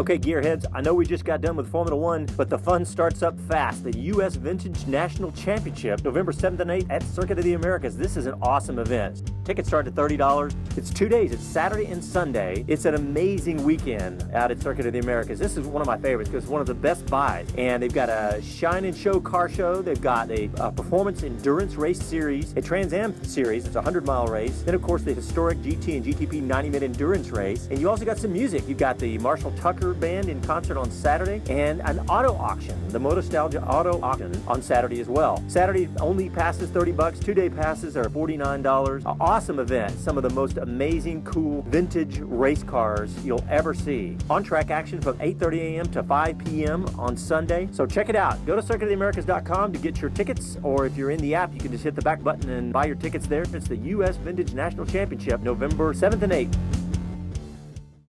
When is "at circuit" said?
6.90-7.36, 14.52-14.86